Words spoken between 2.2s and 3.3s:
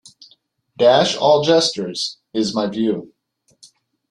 is my view.